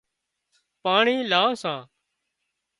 پاڻي 0.83 1.17
لان 1.31 1.49
سان 1.61 1.79